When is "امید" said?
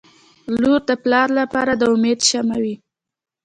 1.93-2.19